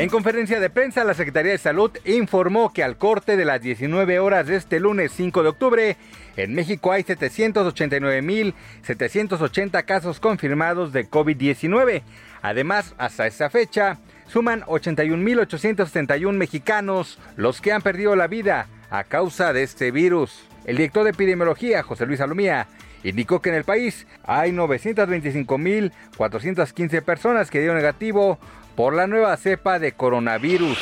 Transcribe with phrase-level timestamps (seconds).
[0.00, 4.18] En conferencia de prensa, la Secretaría de Salud informó que al corte de las 19
[4.18, 5.98] horas de este lunes 5 de octubre,
[6.38, 12.00] en México hay 789.780 casos confirmados de COVID-19.
[12.40, 19.52] Además, hasta esa fecha, suman 81.871 mexicanos los que han perdido la vida a causa
[19.52, 20.46] de este virus.
[20.70, 22.68] El director de epidemiología, José Luis Alomía,
[23.02, 28.38] indicó que en el país hay 925.415 personas que dieron negativo
[28.76, 30.78] por la nueva cepa de coronavirus.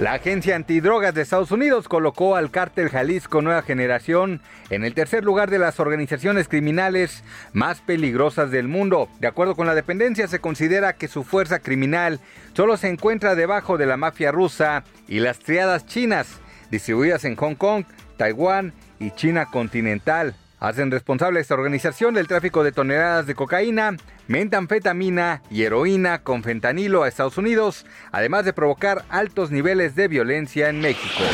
[0.00, 5.22] La agencia antidrogas de Estados Unidos colocó al cártel Jalisco Nueva Generación en el tercer
[5.22, 9.08] lugar de las organizaciones criminales más peligrosas del mundo.
[9.20, 12.18] De acuerdo con la dependencia, se considera que su fuerza criminal
[12.54, 16.40] solo se encuentra debajo de la mafia rusa y las triadas chinas,
[16.72, 17.84] distribuidas en Hong Kong,
[18.16, 20.34] Taiwán y China continental.
[20.60, 23.96] Hacen responsable esta organización del tráfico de toneladas de cocaína,
[24.28, 30.68] metanfetamina y heroína con fentanilo a Estados Unidos, además de provocar altos niveles de violencia
[30.68, 31.24] en México.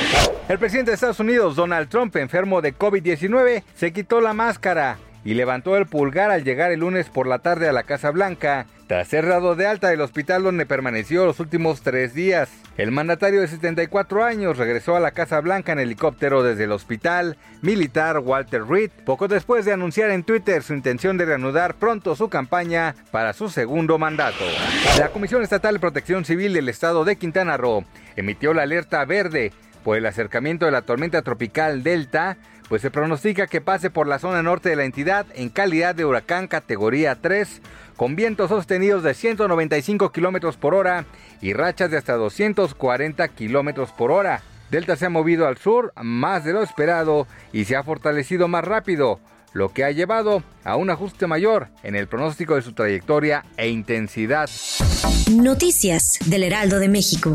[0.49, 5.35] El presidente de Estados Unidos, Donald Trump, enfermo de COVID-19, se quitó la máscara y
[5.35, 9.09] levantó el pulgar al llegar el lunes por la tarde a la Casa Blanca, tras
[9.09, 12.49] ser dado de alta del hospital donde permaneció los últimos tres días.
[12.79, 17.37] El mandatario de 74 años regresó a la Casa Blanca en helicóptero desde el hospital
[17.61, 22.29] militar Walter Reed, poco después de anunciar en Twitter su intención de reanudar pronto su
[22.29, 24.45] campaña para su segundo mandato.
[24.99, 27.85] La Comisión Estatal de Protección Civil del Estado de Quintana Roo
[28.17, 29.53] emitió la alerta verde
[29.89, 32.37] por el acercamiento de la tormenta tropical Delta
[32.69, 36.05] pues se pronostica que pase por la zona norte de la entidad en calidad de
[36.05, 37.63] huracán categoría 3,
[37.97, 41.07] con vientos sostenidos de 195 kilómetros por hora
[41.41, 44.43] y rachas de hasta 240 kilómetros por hora.
[44.71, 48.67] Delta se ha movido al sur más de lo esperado y se ha fortalecido más
[48.67, 49.21] rápido,
[49.55, 53.71] lo que ha llevado a un ajuste mayor en el pronóstico de su trayectoria e
[53.71, 54.51] intensidad.
[55.33, 57.35] Noticias del Heraldo de México.